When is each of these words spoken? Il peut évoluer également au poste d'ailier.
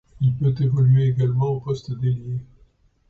Il 0.19 0.33
peut 0.33 0.55
évoluer 0.61 1.09
également 1.09 1.49
au 1.49 1.59
poste 1.59 1.91
d'ailier. 1.91 2.39